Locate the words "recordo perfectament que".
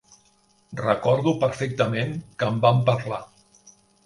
0.79-2.49